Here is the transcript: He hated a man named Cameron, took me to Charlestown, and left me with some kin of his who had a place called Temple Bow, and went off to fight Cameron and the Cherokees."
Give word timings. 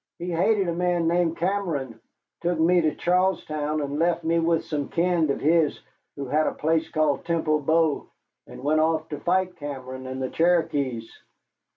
He 0.17 0.31
hated 0.31 0.67
a 0.67 0.73
man 0.73 1.07
named 1.07 1.37
Cameron, 1.37 1.99
took 2.41 2.59
me 2.59 2.81
to 2.81 2.95
Charlestown, 2.95 3.81
and 3.81 3.99
left 3.99 4.23
me 4.23 4.39
with 4.39 4.65
some 4.65 4.89
kin 4.89 5.29
of 5.29 5.39
his 5.39 5.79
who 6.15 6.25
had 6.25 6.47
a 6.47 6.53
place 6.53 6.89
called 6.89 7.23
Temple 7.23 7.59
Bow, 7.61 8.07
and 8.47 8.63
went 8.63 8.79
off 8.79 9.07
to 9.09 9.19
fight 9.19 9.57
Cameron 9.57 10.07
and 10.07 10.19
the 10.19 10.31
Cherokees." 10.31 11.07